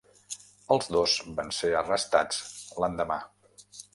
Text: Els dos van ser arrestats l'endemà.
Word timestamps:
Els 0.75 0.87
dos 0.95 1.17
van 1.41 1.51
ser 1.59 1.69
arrestats 1.83 2.39
l'endemà. 2.85 3.21